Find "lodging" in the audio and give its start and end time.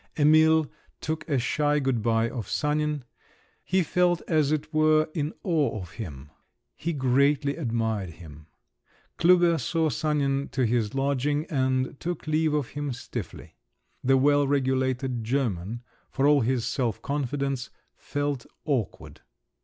10.95-11.45